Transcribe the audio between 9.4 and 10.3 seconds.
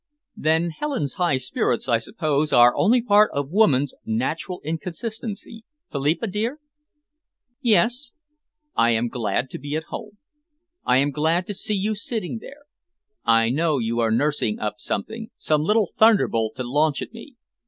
to be at home.